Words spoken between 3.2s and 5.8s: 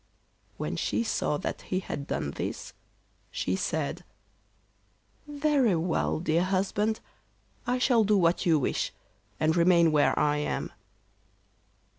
she said: 'Very